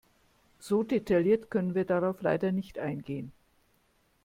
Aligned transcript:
So 0.57 0.81
detailliert 0.83 1.51
können 1.51 1.75
wir 1.75 1.85
darauf 1.85 2.23
leider 2.23 2.51
nicht 2.51 2.79
eingehen. 2.79 3.31